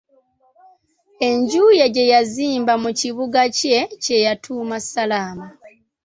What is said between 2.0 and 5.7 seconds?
yazimba mu kibuga kye, kye yatuuma Salaama.